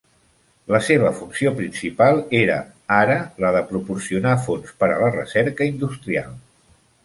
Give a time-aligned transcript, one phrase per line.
[0.75, 2.57] La seva funció principal era
[2.97, 6.37] ara la de proporcionar fons per a la recerca industrial.